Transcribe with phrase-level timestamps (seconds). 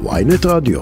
[0.00, 0.80] ויינט רדיו.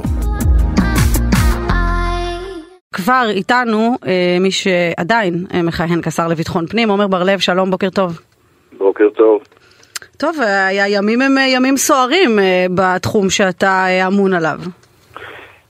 [2.95, 7.91] כבר איתנו אה, מי שעדיין אה, מכהן כשר לביטחון פנים, עומר בר לב, שלום, בוקר
[7.91, 8.21] טוב.
[8.79, 9.43] בוקר טוב.
[10.17, 14.59] טוב, אה, הימים הם אה, ימים סוערים אה, בתחום שאתה אה, אמון עליו.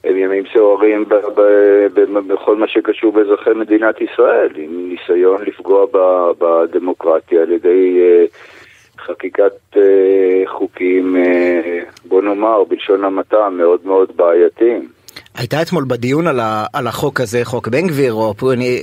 [0.05, 5.87] הם ימים סוערים ב- ב- ב- בכל מה שקשור באזרחי מדינת ישראל, עם ניסיון לפגוע
[5.93, 8.25] ב- בדמוקרטיה על ידי אה,
[9.11, 14.89] חקיקת אה, חוקים, אה, בוא נאמר, בלשון המעטה, מאוד מאוד בעייתיים.
[15.35, 18.35] הייתה אתמול בדיון על, ה, על החוק הזה, חוק בן גביר, או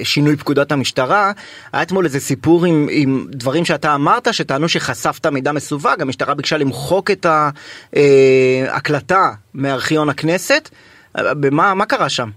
[0.04, 1.32] שינוי פקודת המשטרה,
[1.74, 6.58] היה אתמול איזה סיפור עם, עם דברים שאתה אמרת, שטענו שחשפת מידע מסווג, המשטרה ביקשה
[6.58, 10.70] למחוק את ההקלטה מארכיון הכנסת.
[11.18, 12.30] אה, במה מה קרה שם?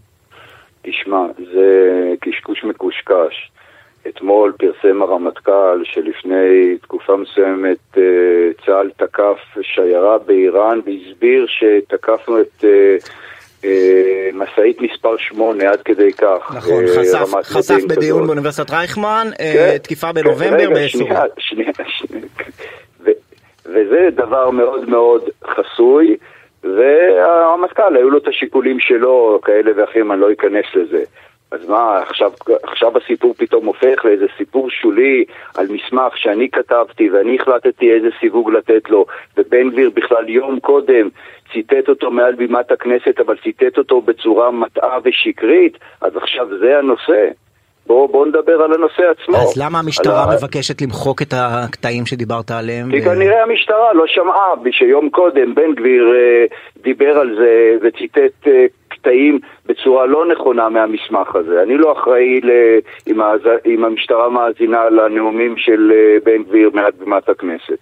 [0.83, 1.67] תשמע, זה
[2.21, 3.51] קשקוש מקושקש.
[4.09, 8.03] אתמול פרסם הרמטכ"ל שלפני תקופה מסוימת אה,
[8.67, 12.97] צה"ל תקף שיירה באיראן והסביר שתקפנו את אה,
[13.65, 16.55] אה, משאית מספר 8 עד כדי כך.
[16.57, 18.27] נכון, חשף, חשף בדיון כזאת.
[18.27, 19.79] באוניברסיטת רייכמן, אה, כן.
[19.79, 21.01] תקיפה בנובמבר רגע, באסור.
[21.01, 22.25] שנייה, שנייה, שנייה.
[23.05, 23.11] ו-
[23.67, 26.17] וזה דבר מאוד מאוד חסוי,
[26.65, 31.05] והרמטכ"ל, היו לו את השיקולים שלו, כאלה ואחרים, אני לא אכנס לזה.
[31.53, 35.25] אז מה, עכשיו, עכשיו הסיפור פתאום הופך לאיזה סיפור שולי
[35.57, 39.07] על מסמך שאני כתבתי ואני החלטתי איזה סיווג לתת לו,
[39.37, 41.09] ובן גביר בכלל יום קודם
[41.53, 47.29] ציטט אותו מעל בימת הכנסת, אבל ציטט אותו בצורה מטעה ושקרית, אז עכשיו זה הנושא.
[47.87, 49.37] בואו בוא נדבר על הנושא עצמו.
[49.37, 52.91] אז למה המשטרה על ה- מבקשת למחוק את הקטעים שדיברת עליהם?
[52.91, 56.45] כי ו- כנראה המשטרה לא שמעה שיום קודם בן גביר אה,
[56.83, 61.63] דיבר על זה וציטט אה, קטעים בצורה לא נכונה מהמסמך הזה.
[61.63, 62.51] אני לא אחראי ל...
[63.07, 63.41] אם, הז...
[63.67, 67.79] אם המשטרה מאזינה לנאומים של אה, בן גביר מעל בימת הכנסת.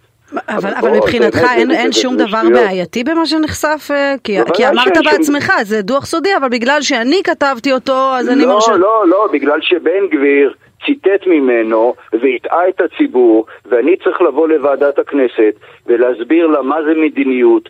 [0.48, 2.42] אבל, אבל בוא, מבחינתך אין, אין שום דבר.
[2.52, 3.88] בעייתי במה שנחשף?
[3.90, 7.72] אה, כי, בוודאי כי אמרת שאין שום- בעצמך, זה דוח סודי, אבל בגלל שאני כתבתי
[7.72, 8.76] אותו, אז אני לא, מרשה...
[8.76, 10.54] לא, לא, בגלל שבן גביר
[10.86, 15.54] ציטט ממנו והטעה את הציבור, ואני צריך לבוא לוועדת הכנסת
[15.86, 17.68] ולהסביר לה מה זה מדיניות.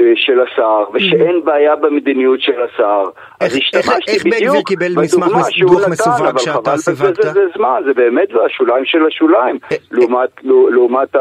[0.00, 3.02] אה, של השר, ושאין בעיה במדיניות של השר,
[3.40, 6.58] אז איך- איך- השתמשתי בן בדיוק קיבל בדוגמה מסמך שהוא דוח נתן, מסווג אבל שאתה
[6.70, 7.24] חבל סיווגת?
[7.24, 11.16] על זה זמן, זה באמת השוליים של השוליים, אה, לעומת- לעומת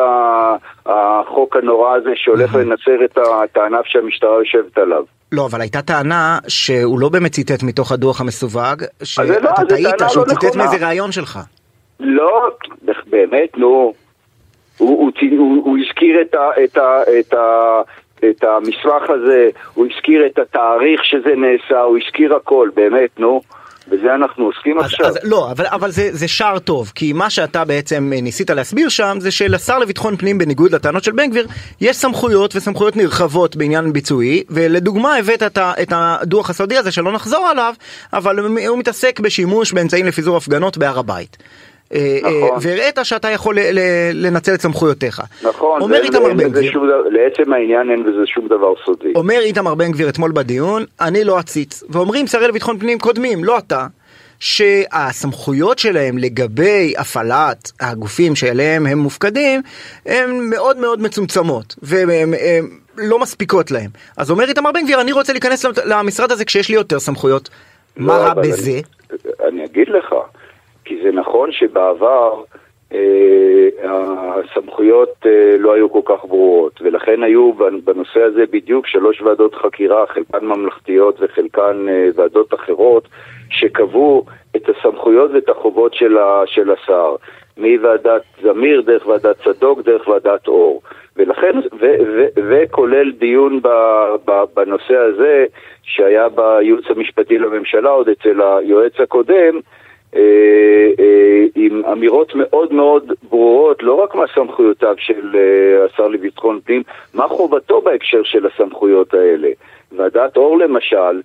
[0.86, 3.06] החוק הנורא הזה שהולך לנצר
[3.44, 5.04] את הענף שהמשטרה יושבת עליו.
[5.32, 9.26] לא, אבל הייתה טענה שהוא לא באמת ציטט מתוך הדוח המסווג, לא, שאתה
[9.60, 10.56] זה טעית, שהוא לא ציטט.
[10.56, 11.40] מאיזה ראיון שלך.
[12.00, 12.50] לא,
[13.10, 13.94] באמת, נו.
[14.78, 17.82] הוא, הוא, צי- הוא, הוא הזכיר את, ה, את, ה, את, ה,
[18.30, 23.42] את המסמך הזה, הוא הזכיר את התאריך שזה נעשה, הוא הזכיר הכל, באמת, נו.
[23.90, 25.06] בזה אנחנו עוסקים אז, עכשיו.
[25.06, 28.90] אז לא, אבל, אבל זה, זה שער טוב, כי מה שאתה בעצם אה, ניסית להסביר
[28.90, 31.48] שם זה שלשר לביטחון פנים, בניגוד לטענות של בן גביר,
[31.82, 37.48] יש סמכויות וסמכויות נרחבות בעניין ביצועי, ולדוגמה הבאת את, את הדוח הסודי הזה שלא נחזור
[37.48, 37.74] עליו,
[38.14, 41.38] אבל הוא מתעסק בשימוש באמצעים לפיזור הפגנות בהר הבית.
[41.94, 42.34] אה, נכון.
[42.34, 43.58] אה, והראית שאתה יכול
[44.14, 45.22] לנצל את סמכויותיך.
[45.44, 49.14] נכון, אומר איתמר בן גביר, לעצם העניין אין בזה שום דבר סודי.
[49.16, 51.84] אומר איתמר בן גביר אתמול בדיון, אני לא אציץ.
[51.90, 53.88] ואומרים שרי לביטחון פנים קודמים, לא אתה,
[54.40, 59.62] שהסמכויות שלהם לגבי הפעלת הגופים שאליהם הם מופקדים,
[60.06, 62.66] הן מאוד מאוד מצומצמות, והן הן
[62.98, 63.90] לא מספיקות להם.
[64.18, 67.50] אז אומר איתמר בן גביר, אני רוצה להיכנס למשרד הזה כשיש לי יותר סמכויות.
[67.98, 68.72] מה לא, רע אבל בזה?
[68.72, 68.80] אני,
[69.50, 70.16] אני אגיד לך,
[70.88, 72.44] כי זה נכון שבעבר
[72.94, 77.52] אה, הסמכויות אה, לא היו כל כך ברורות, ולכן היו
[77.84, 83.08] בנושא הזה בדיוק שלוש ועדות חקירה, חלקן ממלכתיות וחלקן אה, ועדות אחרות,
[83.50, 87.16] שקבעו את הסמכויות ואת החובות של, ה, של השר,
[87.58, 90.82] מוועדת זמיר, דרך ועדת צדוק, דרך ועדת אור.
[91.16, 93.68] ולכן, ו, ו, וכולל דיון ב,
[94.26, 95.46] ב, בנושא הזה,
[95.84, 99.60] שהיה בייעוץ המשפטי לממשלה, עוד אצל היועץ הקודם,
[101.56, 106.84] עם אמירות מאוד מאוד ברורות, לא רק מה סמכויותיו של אה, השר לביטחון פנים,
[107.14, 109.48] מה חובתו בהקשר של הסמכויות האלה.
[109.92, 111.22] ועדת אור למשל,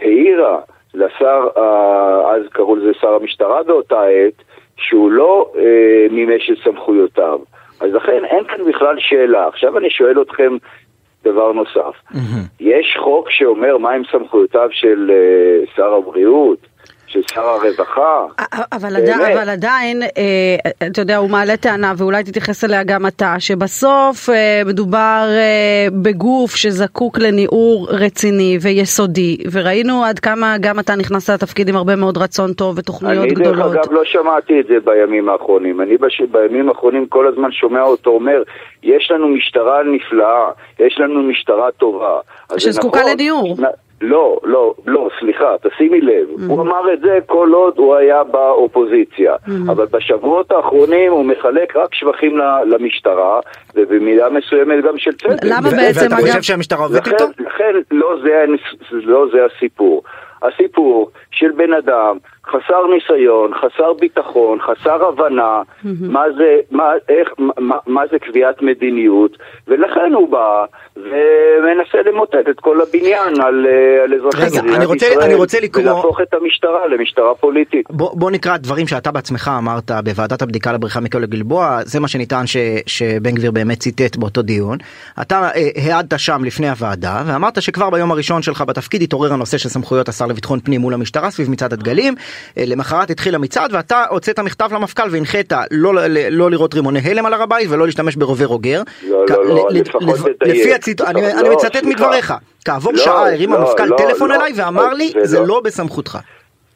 [0.00, 0.58] העירה
[0.94, 4.42] לשר, אה, אז קראו לזה שר המשטרה באותה עת,
[4.76, 7.38] שהוא לא אה, מימש את סמכויותיו.
[7.80, 9.46] אז לכן אין כאן בכלל שאלה.
[9.48, 10.56] עכשיו אני שואל אתכם
[11.24, 11.94] דבר נוסף.
[12.60, 16.58] יש חוק שאומר מהם סמכויותיו של אה, שר הבריאות?
[17.06, 18.26] של שר הרווחה.
[18.72, 23.34] אבל, עדי, אבל עדיין, אה, אתה יודע, הוא מעלה טענה, ואולי תתייחס אליה גם אתה,
[23.38, 31.30] שבסוף אה, מדובר אה, בגוף שזקוק לניעור רציני ויסודי, וראינו עד כמה גם אתה נכנסת
[31.30, 33.54] לתפקיד עם הרבה מאוד רצון טוב ותוכניות אני גדולות.
[33.54, 35.80] אני דרך אגב לא שמעתי את זה בימים האחרונים.
[35.80, 36.22] אני בש...
[36.30, 38.42] בימים האחרונים כל הזמן שומע אותו אומר,
[38.82, 42.18] יש לנו משטרה נפלאה, יש לנו משטרה טובה.
[42.56, 43.56] שזקוקה נכון, לניעור.
[44.00, 46.28] לא, לא, לא, סליחה, תשימי לב.
[46.28, 46.42] Mm-hmm.
[46.48, 49.34] הוא אמר את זה כל עוד הוא היה באופוזיציה.
[49.34, 49.72] Mm-hmm.
[49.72, 53.40] אבל בשבועות האחרונים הוא מחלק רק שבחים למשטרה,
[53.74, 55.44] ובמידה מסוימת גם של צדק.
[55.44, 57.24] למה בעצם, ואתה חושב שהמשטרה עובדת איתו?
[57.38, 58.44] לכן לא זה,
[58.90, 60.02] לא זה הסיפור.
[60.42, 62.16] הסיפור של בן אדם
[62.48, 65.88] חסר ניסיון, חסר ביטחון, חסר הבנה mm-hmm.
[66.00, 67.28] מה זה, מה, איך,
[67.58, 69.36] מה, מה זה קביעת מדיניות,
[69.68, 70.64] ולכן הוא בא
[70.96, 75.84] ומנסה למוטט את כל הבניין על, אה, על אזרחי מדינת ישראל, אני רוצה לקרוא...
[75.84, 77.86] ולהפוך את המשטרה למשטרה פוליטית.
[77.90, 82.46] בוא, בוא נקרא דברים שאתה בעצמך אמרת בוועדת הבדיקה לבריחה מכל הגלבוע, זה מה שנטען
[82.46, 82.56] ש,
[82.86, 84.78] שבן גביר באמת ציטט באותו דיון.
[85.20, 89.68] אתה אה, העדת שם לפני הוועדה, ואמרת שכבר ביום הראשון שלך בתפקיד התעורר הנושא של
[89.68, 92.14] סמכויות השר לביטחון פנים מול המשטרה סביב מצעד הדגלים.
[92.58, 96.00] אה, למחרת התחיל המצעד ואתה הוצאת מכתב למפכ"ל והנחית לא, לא,
[96.30, 98.82] לא לראות רימוני הלם על הר הבית ולא להשתמש ברובי רוגר.
[99.08, 101.00] לא, לא, לא, לפחות תדייק.
[101.06, 102.34] אני מצטט מדבריך.
[102.64, 106.18] כעבור שעה הרים המפכ"ל טלפון אליי ואמר לי זה לא בסמכותך.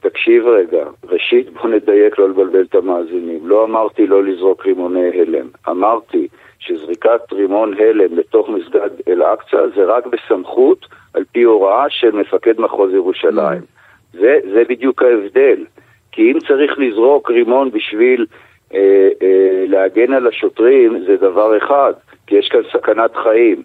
[0.01, 3.41] תקשיב רגע, ראשית בוא נדייק לא לבלבל את המאזינים.
[3.43, 5.47] לא אמרתי לא לזרוק רימוני הלם.
[5.69, 6.29] אמרתי
[6.59, 12.91] שזריקת רימון הלם לתוך מסגד אל-אקצא זה רק בסמכות על פי הוראה של מפקד מחוז
[12.95, 13.80] ירושלים.
[14.13, 15.65] זה, זה בדיוק ההבדל.
[16.13, 18.27] כי אם צריך לזרוק רימון בשביל
[18.75, 21.93] אה, אה, להגן על השוטרים, זה דבר אחד,
[22.27, 23.63] כי יש כאן סכנת חיים.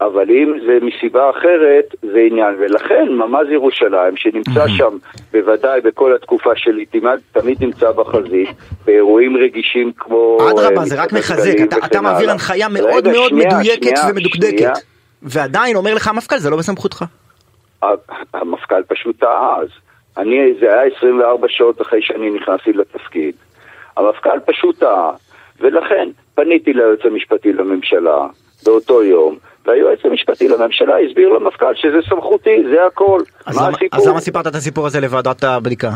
[0.00, 2.54] אבל אם זה מסיבה אחרת, זה עניין.
[2.58, 4.96] ולכן ממ"ז ירושלים, שנמצא שם
[5.32, 8.48] בוודאי בכל התקופה שלי, תמיד, תמיד נמצא בחזית,
[8.84, 10.38] באירועים רגישים כמו...
[10.50, 14.58] אדרבה, זה רק מחזק, אתה, אתה מעביר הנחיה מאוד רגע, מאוד שנייה, מדויקת שנייה, ומדוקדקת.
[14.58, 14.72] שנייה.
[15.22, 17.04] ועדיין אומר לך המפכ"ל, זה לא בסמכותך.
[18.34, 19.68] המפכ"ל פשוט טעה אז.
[20.16, 23.34] אני, זה היה 24 שעות אחרי שאני נכנסתי לתפקיד.
[23.96, 25.10] המפכ"ל פשוט טעה,
[25.60, 28.26] ולכן פניתי ליועץ המשפטי לממשלה
[28.64, 29.36] באותו יום,
[29.66, 33.20] והיועץ המשפטי לממשלה הסביר למפכ"ל שזה סמכותי, זה הכל.
[33.46, 34.00] אז, מה למה, הסיפור?
[34.00, 35.90] אז למה סיפרת את הסיפור הזה לוועדת הבדיקה?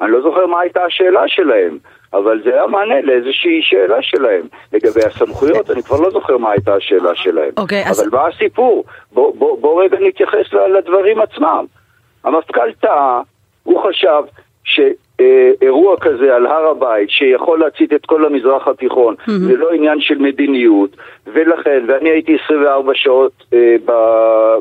[0.00, 1.78] אני לא זוכר מה הייתה השאלה שלהם,
[2.12, 4.42] אבל זה היה מענה לאיזושהי שאלה שלהם.
[4.72, 7.50] לגבי הסמכויות, אני כבר לא זוכר מה הייתה השאלה שלהם.
[7.50, 8.12] Okay, אוקיי, אבל אז...
[8.12, 8.84] מה הסיפור?
[9.12, 11.64] בוא, בוא, בוא רגע נתייחס לדברים עצמם.
[12.24, 13.20] המפכ"ל טעה,
[13.62, 14.22] הוא חשב
[14.68, 19.30] שאירוע כזה על הר הבית, שיכול להצית את כל המזרח התיכון, mm-hmm.
[19.30, 23.92] זה לא עניין של מדיניות, ולכן, ואני הייתי 24 שעות אה, ב,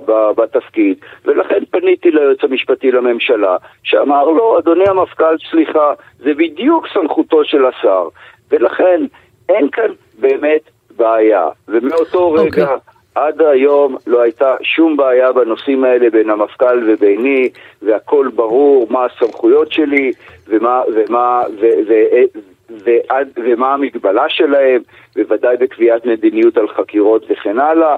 [0.06, 6.88] ב, בתפקיד, ולכן פניתי ליועץ המשפטי לממשלה, שאמר לו, לא, אדוני המפכ"ל, סליחה, זה בדיוק
[6.94, 8.07] סמכותו של השר,
[8.51, 9.01] ולכן
[9.50, 10.62] אין כאן באמת
[10.98, 11.48] בעיה.
[11.68, 12.65] ומאותו רגע...
[12.65, 12.69] Okay.
[12.69, 12.97] אוקיי.
[13.18, 17.50] עד היום לא הייתה שום בעיה בנושאים האלה בין המפכ"ל וביני,
[17.81, 20.12] והכל ברור מה הסמכויות שלי
[20.48, 21.94] ומה, ומה, ו, ו,
[22.36, 22.40] ו,
[22.86, 24.81] ועד, ומה המגבלה שלהם,
[25.16, 27.96] בוודאי בקביעת מדיניות על חקירות וכן הלאה.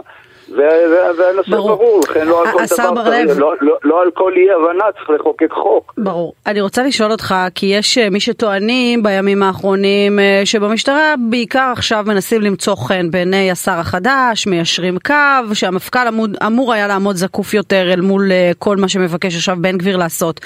[0.55, 3.39] והנושא ברור, ברור לכן לא על כל דבר, לב...
[3.39, 5.93] לא, לא, לא על כל אי הבנה צריך לחוקק חוק.
[5.97, 6.33] ברור.
[6.47, 12.03] אני רוצה לשאול אותך, כי יש אה, מי שטוענים בימים האחרונים אה, שבמשטרה בעיקר עכשיו
[12.07, 17.93] מנסים למצוא חן בעיני השר החדש, מיישרים קו, שהמפכ"ל אמור, אמור היה לעמוד זקוף יותר
[17.93, 20.39] אל מול אה, כל מה שמבקש עכשיו בן גביר לעשות.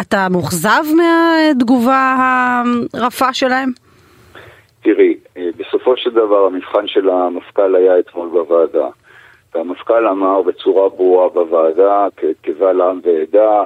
[0.00, 2.16] אתה מאוכזב מהתגובה
[2.94, 3.70] הרפה שלהם?
[4.82, 5.14] תראי,
[5.56, 8.86] בסופו של דבר המבחן של המפכ"ל היה אתמול בוועדה.
[9.54, 13.62] והמפכ"ל אמר בצורה ברורה בוועדה, כקבל עם ועדה,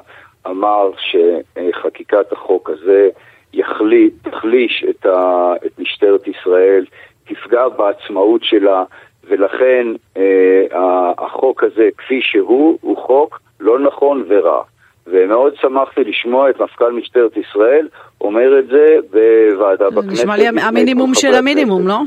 [0.46, 3.08] אמר שחקיקת החוק הזה
[3.52, 6.84] יחלי, תחליש את, ה, את משטרת ישראל,
[7.24, 8.84] תפגע בעצמאות שלה,
[9.28, 9.86] ולכן
[10.16, 14.62] אה, החוק הזה כפי שהוא, הוא חוק לא נכון ורע.
[15.06, 17.88] ומאוד שמחתי לשמוע את מפכ"ל משטרת ישראל
[18.20, 20.12] אומר את זה בוועדה בכנסת.
[20.12, 21.98] נשמע לי המינימום של המינימום, לא?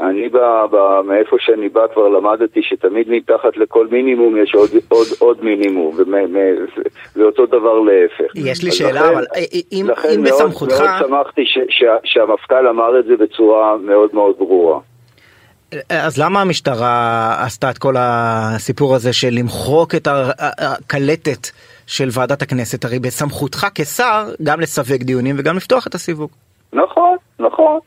[0.00, 5.06] אני בא, בא, מאיפה שאני בא כבר למדתי שתמיד מתחת לכל מינימום יש עוד, עוד,
[5.18, 5.96] עוד מינימום,
[7.16, 8.32] ואותו דבר להפך.
[8.34, 10.72] יש לי שאלה, לכן, אבל אה, אה, אם, אם מאוד, בסמכותך...
[10.72, 14.80] לכן מאוד שמחתי ש, ש, שהמפכ"ל אמר את זה בצורה מאוד מאוד ברורה.
[15.88, 20.08] אז למה המשטרה עשתה את כל הסיפור הזה של למחוק את
[20.58, 21.50] הקלטת
[21.86, 22.84] של ועדת הכנסת?
[22.84, 26.30] הרי בסמכותך כשר גם לסווג דיונים וגם לפתוח את הסיווג.
[26.72, 27.78] נכון, נכון.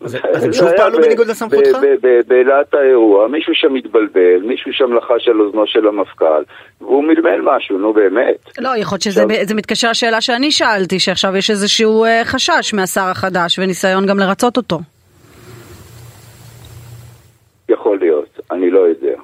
[0.00, 1.78] אז הם שוב פעלו בניגוד לסמכותך?
[2.26, 6.42] בלהט האירוע, מישהו שם התבלבל, מישהו שם לחש על אוזנו של המפכ"ל,
[6.80, 8.50] והוא מלמל משהו, נו באמת.
[8.58, 9.02] לא, יכול להיות
[9.38, 14.56] שזה מתקשר לשאלה שאני שאלתי, שעכשיו יש איזשהו אה, חשש מהשר החדש וניסיון גם לרצות
[14.56, 14.78] אותו.
[17.68, 19.14] יכול להיות, אני לא יודע.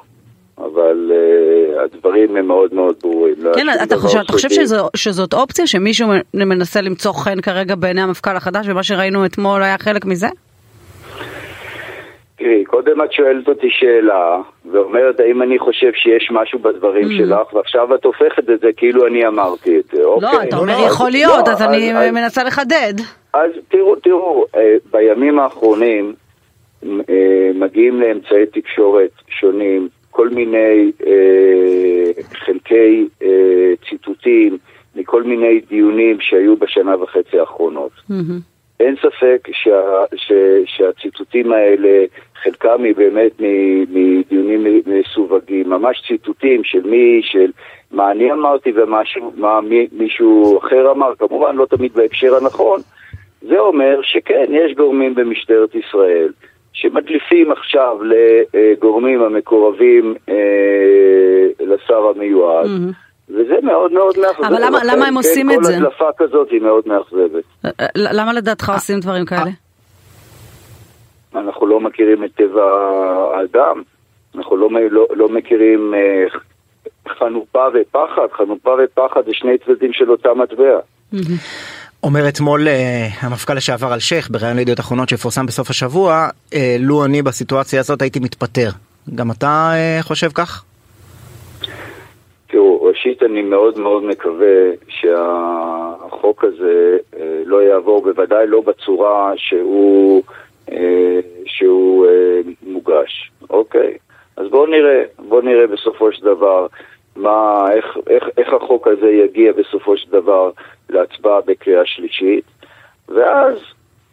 [0.59, 3.35] אבל uh, הדברים הם מאוד מאוד ברורים.
[3.39, 4.49] לא כן, שום אתה חושב, אתה חושב.
[4.51, 9.79] שזו, שזאת אופציה שמישהו מנסה למצוא חן כרגע בעיני המפכ"ל החדש ומה שראינו אתמול היה
[9.79, 10.29] חלק מזה?
[12.43, 14.41] תראי, קודם את שואלת אותי שאלה,
[14.73, 17.13] ואומרת האם אני חושב שיש משהו בדברים Mm.
[17.19, 20.03] שלך, ועכשיו את הופכת את זה כאילו אני אמרתי את זה.
[20.03, 20.49] לא, אוקיי.
[20.49, 22.95] אתה אומר אז- יכול להיות, לא, אז אני אז- מנסה לחדד.
[23.35, 26.15] אז תראו, תראו, אה, בימים האחרונים
[26.85, 26.91] אה,
[27.55, 33.29] מגיעים לאמצעי תקשורת שונים כל מיני אה, חלקי אה,
[33.91, 34.59] ציטוטים
[34.97, 37.93] מכל מיני דיונים שהיו בשנה וחצי האחרונות.
[38.09, 38.39] מהמם.
[38.81, 39.81] אין ספק שה,
[40.17, 40.33] ש,
[40.67, 42.05] שהציטוטים האלה,
[42.45, 43.33] חלקם היא באמת
[43.91, 47.51] מדיונים מסווגים, ממש ציטוטים של מי, של
[47.91, 52.81] מה אני אמרתי ומה מי, מישהו אחר אמר, כמובן לא תמיד בהקשר הנכון,
[53.43, 56.29] זה אומר שכן, יש גורמים במשטרת ישראל
[56.73, 57.97] שמדליפים עכשיו
[58.55, 60.35] לגורמים המקורבים אה,
[61.61, 62.91] לשר המיועד, מהמם.
[63.29, 64.45] וזה מאוד מאוד מאכזב.
[64.45, 65.73] אבל למה- למה הם עושים כן, את זה?
[65.73, 67.45] כל הדלפה כזאת היא מאוד מאכזבת.
[67.65, 69.51] אה, אה, למה לדעתך עושים דברים כאלה?
[71.35, 72.65] אנחנו לא מכירים את טבע
[73.35, 73.83] האדם,
[74.35, 76.25] אנחנו לא, לא, לא מכירים אה,
[77.19, 80.79] חנופה ופחד, חנופה ופחד זה שני צדדים של אותה מטבע.
[81.13, 81.37] מהמם.
[82.03, 87.23] אומר אתמול אה, המפכ"ל לשעבר אלשיך בריאיון לידיעות אחרונות שפורסם בסוף השבוע, אה, לו אני
[87.23, 88.69] בסיטואציה הזאת הייתי מתפטר.
[89.15, 90.65] גם אתה אה, חושב כך?
[92.47, 96.97] תראו, ראשית אני מאוד מאוד מקווה שהחוק הזה
[97.45, 100.23] לא יעבור, בוודאי לא בצורה שהוא,
[101.47, 103.97] שהוא אה, מוגש, אוקיי?
[104.37, 106.67] אז בואו נראה, בואו נראה בסופו של דבר
[107.17, 110.51] מה, איך, איך, איך החוק הזה יגיע בסופו של דבר
[110.91, 112.45] להצבעה בקריאה שלישית,
[113.09, 113.55] ואז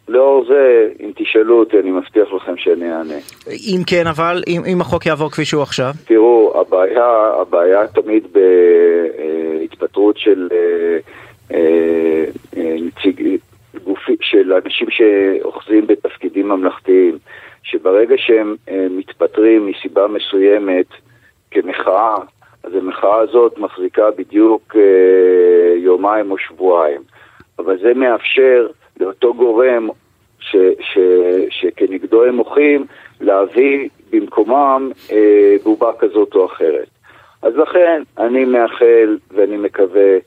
[0.08, 3.14] לאור זה, אם תשאלו אותי, אני מבטיח לכם שאני אענה.
[3.46, 5.92] אם כן אבל, אם, אם החוק יעבור כפי שהוא עכשיו?
[6.04, 10.58] תראו, הבעיה, הבעיה תמיד בהתפטרות של אה,
[11.52, 12.24] אה, אה,
[14.50, 17.18] גופי, של אנשים שאוחזים בתפקידים ממלכתיים,
[17.62, 20.86] שברגע שהם אה, מתפטרים מסיבה מסוימת
[21.50, 22.16] כמחאה,
[22.64, 27.00] אז המחאה הזאת מחזיקה בדיוק אה, יומיים או שבועיים.
[27.58, 28.66] אבל זה מאפשר
[29.00, 29.88] לאותו גורם
[30.40, 30.98] ש, ש,
[31.50, 32.86] שכנגדו הם מוחים,
[33.20, 36.88] להביא במקומם אה, בובה כזאת או אחרת.
[37.42, 40.18] אז לכן אני מאחל ואני מקווה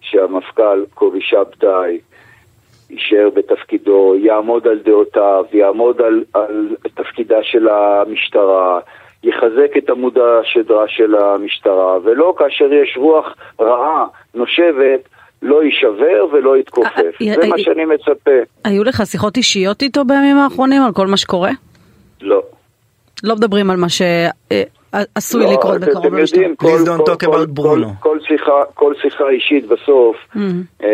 [0.00, 1.98] שהמפכ"ל קובי שבתאי
[2.90, 8.80] יישאר בתפקידו, יעמוד על דעותיו, יעמוד על, על תפקידה של המשטרה,
[9.24, 15.08] יחזק את עמוד השדרה של המשטרה, ולא כאשר יש רוח רעה נושבת,
[15.42, 16.98] לא יישבר ולא יתכופף.
[16.98, 18.30] אה, זה אה, מה אה, שאני מצפה.
[18.64, 21.50] היו לך שיחות אישיות איתו בימים האחרונים על כל מה שקורה?
[22.20, 22.42] לא.
[23.24, 26.40] לא מדברים על מה שעשוי לא, לקרות אתם- בקרוב אתם במשטרה.
[26.42, 27.86] יודעים, כל- Please don't כל- talk כל- about Bruno.
[28.00, 30.62] כל- כל שיחה- כל שיחה אישית בסוף, מהמם.
[30.82, 30.88] אה,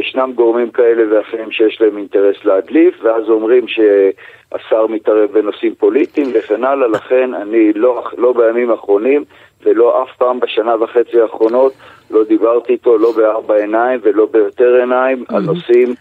[0.00, 6.64] ישנם גורמים כאלה ואחרים שיש להם אינטרס להדליף, ואז אומרים שהשר מתערב בנושאים פוליטיים וכן
[6.64, 9.24] הלאה, לכן אני לא, לא בימים האחרונים
[9.64, 11.72] ולא אף פעם בשנה וחצי האחרונות
[12.10, 15.94] לא דיברתי איתו, לא בארבע עיניים ולא ביותר עיניים, על נושאים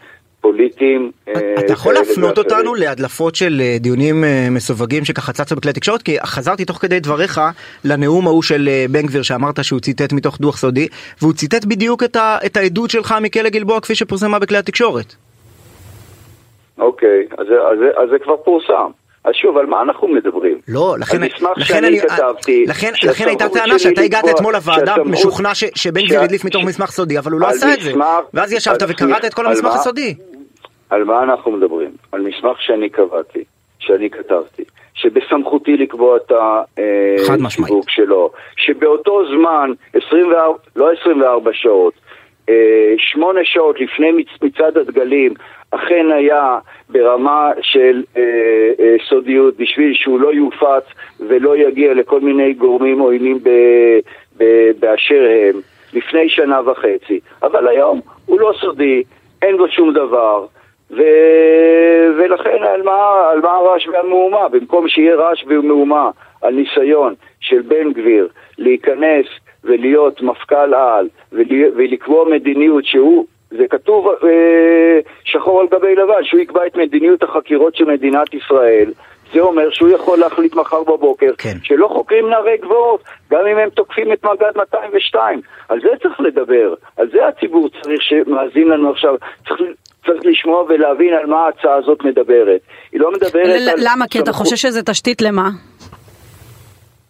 [0.45, 1.11] פוליטיים.
[1.27, 2.37] אה, אתה יכול כאלה להפנות.
[2.37, 6.01] אותנו להדלפות של אה, דיונים אה, מסווגים שככה צצו בכלי תקשורת?
[6.01, 7.41] כי חזרתי תוך כדי דבריך
[7.85, 10.87] לנאום ההוא של אה, בן גביר שאמרת שהוא ציטט מתוך דוח סודי,
[11.21, 15.15] והוא ציטט בדיוק את ה- את העדות שלך מכלא גלבוע כפי שפורסמה בכלי התקשורת.
[16.77, 18.91] אוקיי, אז, אז, אז זה כבר פורסם.
[19.25, 20.57] אז שוב, על מה אנחנו מדברים?
[20.67, 24.53] לא, לכן, על מסמך לכן שאני אני, כתבתי, לכן, לכן הייתה טענה שאתה הגעת אתמול
[24.53, 27.91] לוועדה משוכנע ש, שבן גביר הדליף מתוך מסמך סודי, אבל הוא לא עשה את זה.
[28.33, 29.73] ואז ישבת וקראת את כל המסמך?
[29.75, 30.15] הסודי.
[30.89, 31.89] על מה אנחנו מדברים?
[32.11, 33.43] על מסמך שאני קבעתי,
[33.79, 34.63] שאני כתבתי,
[34.93, 36.31] שבסמכותי לקבוע את
[37.39, 37.45] משמעית.
[37.71, 41.93] השיווק שלו, שבאותו זמן, 24, לא 24 שעות,
[42.49, 45.33] אה, שמונה שעות לפני מצ- מצעד הדגלים,
[45.71, 46.57] אכן היה
[46.89, 48.21] ברמה של אה,
[48.79, 50.83] אה, סודיות בשביל שהוא לא יופץ
[51.19, 53.49] ולא יגיע לכל מיני גורמים עוינים ב,
[54.37, 54.43] ב,
[54.79, 55.61] באשר הם,
[55.93, 57.19] לפני שנה וחצי.
[57.43, 59.03] אבל היום הוא לא סודי,
[59.41, 60.45] אין בו שום דבר,
[60.97, 61.01] ו...
[62.17, 64.47] ולכן על מה, על מה הרעש והמהומה?
[64.49, 66.09] במקום שיהיה רעש ומהומה
[66.41, 69.25] על ניסיון של בן גביר להיכנס
[69.63, 71.45] ולהיות מפכ"ל על ול...
[71.75, 77.75] ולקבוע מדיניות שהוא זה כתוב אה, שחור על גבי לבן, שהוא יקבע את מדיניות החקירות
[77.75, 78.91] של מדינת ישראל.
[79.33, 81.57] זה אומר שהוא יכול להחליט מחר בבוקר כן.
[81.63, 85.41] שלא חוקרים נערי גבעות, גם אם הם תוקפים את מג"ד 202.
[85.69, 89.15] על זה צריך לדבר, על זה הציבור צריך שמאזין לנו עכשיו,
[89.47, 89.61] צריך,
[90.05, 92.61] צריך לשמוע ולהבין על מה ההצעה הזאת מדברת.
[92.91, 93.75] היא לא מדברת על...
[93.77, 94.07] למה?
[94.07, 95.49] כי אתה חושש שזה תשתית למה?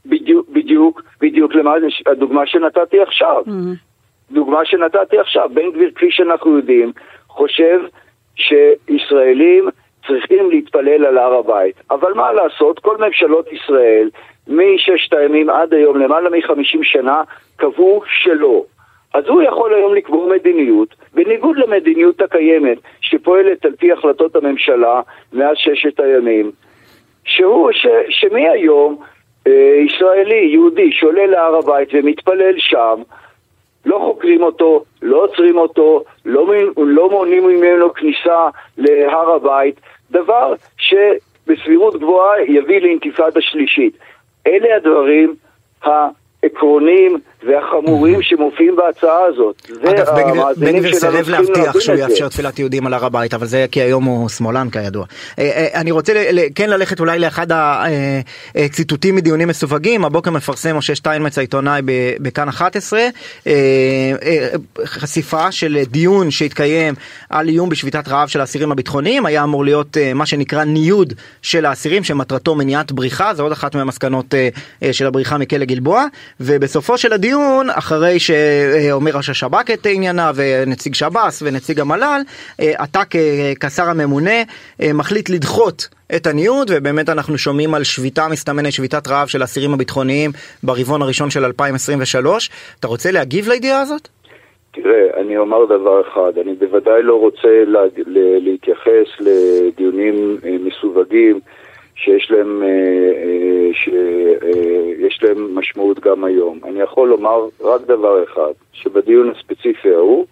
[0.06, 1.74] בדיוק, בדיוק, בדיוק למה
[2.06, 3.44] הדוגמה שנתתי עכשיו.
[4.32, 6.92] דוגמה שנתתי עכשיו, בן גביר, כפי שאנחנו יודעים,
[7.28, 7.80] חושב
[8.36, 9.70] שישראלים
[10.08, 11.75] צריכים להתפלל על הר הבית.
[11.92, 14.10] אבל מה לעשות, כל ממשלות ישראל,
[14.48, 17.22] מששת הימים עד היום, למעלה מחמישים שנה,
[17.56, 18.64] קבעו שלא.
[19.15, 25.01] אז הוא יכול היום לקבוע מדיניות, בניגוד למדיניות הקיימת, שפועלת על פי החלטות הממשלה
[25.34, 26.51] מאז ששת הימים,
[27.25, 28.98] שהוא, ש, שמהיום
[29.48, 33.01] אה, ישראלי, יהודי, שעולה להר הבית ומתפלל שם,
[33.86, 39.79] לא חוקרים אותו, לא עוצרים אותו, לא, לא מונעים ממנו כניסה להר הבית,
[40.12, 43.98] דבר שבסבירות גבוהה יביא לאינתיפאדה שלישית.
[44.48, 45.36] אלה הדברים
[46.46, 49.72] העקרוניים והחמורים שמופיעים בהצעה הזאת.
[49.90, 50.06] אגב,
[50.58, 51.96] בן גביר- סירב להבטיח שהוא.
[51.96, 55.06] יאפשר תפילת יהודים על הר הבית, אבל זה כי היום הוא שמאלן כידוע.
[55.40, 56.14] אה, אה, אני רוצה
[56.56, 57.48] כן ללכת אולי לאחד
[58.56, 61.82] הציטוטים מדיונים מסווגים, הבוקר מפרסם משה שטיינמץ העיתונאי
[62.20, 63.54] בכאן 11, אה,
[64.24, 64.48] אה,
[64.86, 66.94] חשיפה של דיון שהתקיים
[67.30, 71.66] על איום בשביתת רעב של האסירים הביטחוניים, היה אמור להיות אה, מה שנקרא ניוד של
[71.66, 74.50] האסירים שמטרתו מניעת בריחה, זה עוד אחת מהמסקנות אה,
[74.84, 76.06] אה, של הבריחה מכלא גלבוע,
[76.39, 82.22] ובסופו של הדיון, אחרי שאומר ראש השב"כ את עניינה ונציג שב"ס ונציג המל"ל,
[82.84, 83.01] אתה
[83.60, 84.42] כשר הממונה
[84.82, 89.74] אה, מחליט לדחות את הניוד ובאמת אנחנו שומעים על שביתה מסתמנת, שביתת רעב של האסירים
[89.74, 90.32] הביטחוניים
[90.63, 92.50] ברבעון הראשון של 2023.
[92.80, 94.08] אתה רוצה להגיב לידיעה הזאת?
[94.72, 101.39] תראה, אני אומר דבר אחד, אני בוודאי לא רוצה לה, ל, להתייחס לדיונים אה, מסווגים
[101.96, 106.60] שיש להם, אה, אה, שיש להם משמעות גם היום.
[106.64, 110.25] אני יכול לומר רק דבר אחד, שבדיון הספציפי ההוא,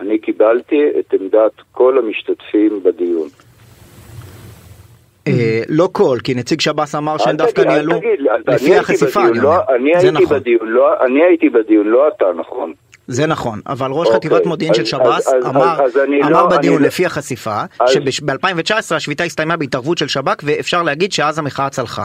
[0.00, 3.28] אני קיבלתי את עמדת כל המשתתפים בדיון.
[5.28, 7.92] אה, לא כל, כי נציג שב"ס אמר שהם דווקא ניהלו
[8.48, 9.30] לפי החשיפה, לא-
[10.12, 10.40] נכון.
[10.60, 12.72] לא- אני הייתי בדיון, לא אתה, נכון?
[13.08, 16.30] זה נכון, אבל ראש אוקיי, חטיבת מודיעין של אז- שב"ס אז- אמר, אז- אז אמר
[16.30, 21.38] לא- בדיון אני לפי החשיפה, אז- שב-2019 השביתה הסתיימה בהתערבות של שב"כ ואפשר להגיד שאז
[21.38, 22.04] המחאה צלחה.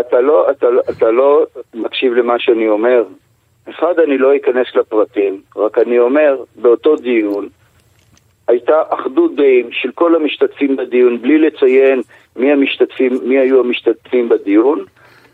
[0.00, 3.02] אתה לא, אתה, לא- אתה לא מקשיב למה שאני אומר.
[3.70, 7.48] אחד, אני לא אכנס לפרטים, רק אני אומר, באותו דיון
[8.48, 12.02] הייתה אחדות דעים של כל המשתתפים בדיון, בלי לציין
[12.36, 14.84] מי המשתתפים, מי היו המשתתפים בדיון,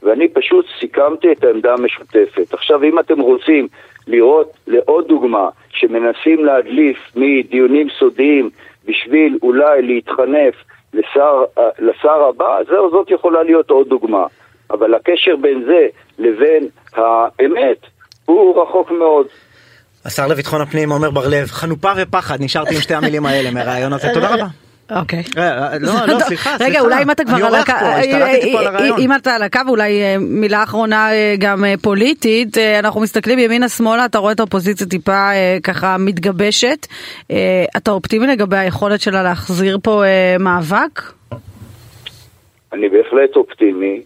[0.03, 2.55] ואני פשוט סיכמתי את העמדה המשותפת.
[2.55, 3.69] עכשיו, אם אתם רוצים
[4.07, 8.51] לראות לעוד דוגמה שמנסים להדליף מדיונים סודיים
[8.85, 10.55] בשביל אולי להתחנף
[10.95, 11.45] לשר,
[11.79, 14.27] לשר הבא, זהו, זאת יכולה להיות עוד דוגמה.
[14.71, 15.87] אבל הקשר בין זה
[16.19, 17.79] לבין האמת
[18.25, 19.27] הוא רחוק מאוד.
[20.05, 24.09] השר לביטחון הפנים עמר בר לב, חנופה ופחד, נשארתי עם שתי המילים האלה מהרעיון הזה,
[24.15, 24.68] תודה רבה.
[24.91, 25.23] אוקיי.
[25.39, 26.65] אה, אה, לא, לא, סליחה, סליחה.
[26.65, 29.01] רגע, אולי אם אתה כבר על הקו, הרעיון.
[29.01, 33.39] אם אתה על הקו, אולי אה, מילה אחרונה אה, גם אה, פוליטית, אה, אנחנו מסתכלים
[33.39, 36.87] ימינה-שמאלה, אתה רואה את האופוזיציה טיפה אה, ככה מתגבשת,
[37.31, 41.03] אה, אתה אופטימי לגבי היכולת שלה להחזיר פה אה, מאבק?
[42.73, 44.01] אני בהחלט אופטימי,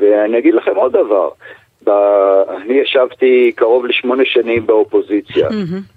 [0.00, 1.28] ואני אגיד לכם עוד דבר.
[1.84, 1.90] ב...
[2.56, 5.48] אני ישבתי קרוב לשמונה שנים באופוזיציה.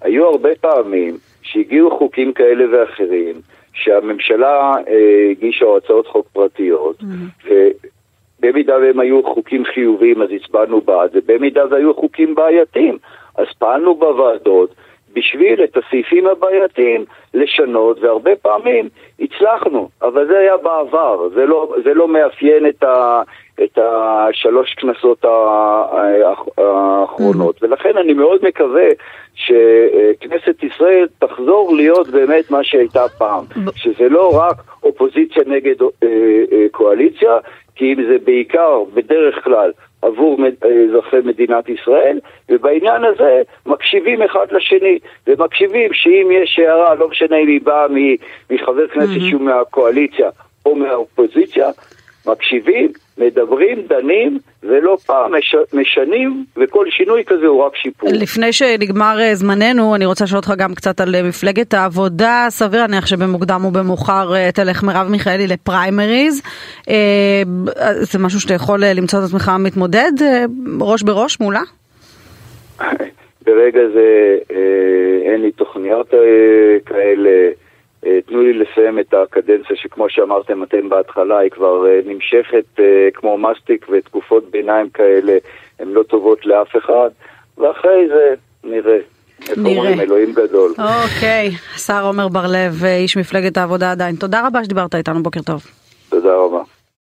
[0.01, 3.35] היו הרבה פעמים שהגיעו חוקים כאלה ואחרים,
[3.75, 6.97] שהממשלה אה, הגישה או הצעות חוק פרטיות,
[7.45, 12.97] ובמידה והם היו חוקים חיוביים אז הצבענו בעד, ובמידה והיו חוקים בעייתיים
[13.37, 14.75] אז פעלנו בוועדות
[15.13, 21.93] בשביל את הסעיפים הבעייתיים לשנות, והרבה פעמים הצלחנו, אבל זה היה בעבר, זה לא, זה
[21.93, 23.21] לא מאפיין את, ה,
[23.63, 25.25] את השלוש כנסות
[26.57, 28.87] האחרונות, ולכן אני מאוד מקווה
[29.35, 35.87] שכנסת ישראל תחזור להיות באמת מה שהייתה פעם, שזה לא רק אופוזיציה נגד אה,
[36.51, 37.37] אה, קואליציה,
[37.75, 44.45] כי אם זה בעיקר, בדרך כלל, עבור מד- אזרחי מדינת ישראל, ובעניין הזה מקשיבים אחד
[44.51, 47.85] לשני, ומקשיבים שאם יש הערה, לא משנה אם היא באה
[48.49, 50.29] מחבר כנסת שהוא מהקואליציה
[50.65, 51.69] או מהאופוזיציה,
[52.27, 58.09] מקשיבים, מדברים, דנים, ולא פעם מש, משנים, וכל שינוי כזה הוא רק שיפור.
[58.13, 62.45] לפני שנגמר אה, זמננו, אני רוצה לשאול אותך גם קצת על אה, מפלגת העבודה.
[62.49, 66.41] סביר להניח שבמוקדם או במאוחר אה, תלך מרב מיכאלי לפריימריז.
[68.01, 70.11] זה משהו שאתה יכול למצוא את עצמך מתמודד
[70.81, 71.61] ראש בראש מולה?
[73.45, 74.95] ברגע זה אה,
[75.45, 76.13] ממני תוכניות
[76.85, 77.49] כאלה.
[78.25, 82.79] תנו לי לסיים את הקדנציה שכמו שאמרתם אתם בהתחלה היא כבר נמשכת
[83.13, 85.37] כמו מסטיק ותקופות ביניים כאלה
[85.79, 87.09] הן לא טובות לאף אחד
[87.57, 88.97] ואחרי זה נראה.
[89.49, 90.71] איך אומרים, אלוהים גדול.
[90.71, 94.15] אוקיי, השר עמר בר לב, איש מפלגת העבודה עדיין.
[94.15, 95.61] תודה רבה שדיברת איתנו, בוקר טוב.
[96.09, 96.74] תודה רבה.